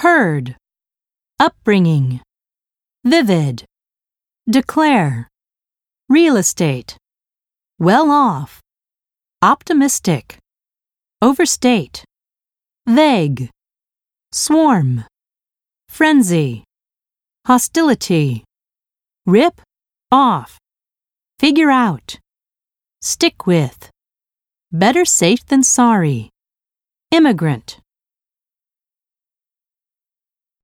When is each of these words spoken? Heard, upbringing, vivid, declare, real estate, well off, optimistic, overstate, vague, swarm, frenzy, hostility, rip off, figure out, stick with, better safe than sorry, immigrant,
Heard, 0.00 0.56
upbringing, 1.38 2.22
vivid, 3.04 3.66
declare, 4.48 5.28
real 6.08 6.38
estate, 6.38 6.96
well 7.78 8.10
off, 8.10 8.62
optimistic, 9.42 10.38
overstate, 11.20 12.02
vague, 12.86 13.50
swarm, 14.32 15.04
frenzy, 15.90 16.64
hostility, 17.46 18.42
rip 19.26 19.60
off, 20.10 20.58
figure 21.38 21.70
out, 21.70 22.18
stick 23.02 23.46
with, 23.46 23.90
better 24.72 25.04
safe 25.04 25.44
than 25.44 25.62
sorry, 25.62 26.30
immigrant, 27.10 27.80